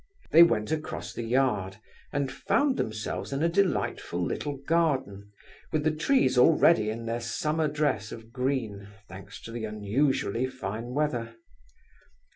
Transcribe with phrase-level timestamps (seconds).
[0.31, 1.75] They went across the yard,
[2.11, 5.31] and found themselves in a delightful little garden
[5.71, 10.95] with the trees already in their summer dress of green, thanks to the unusually fine
[10.95, 11.35] weather.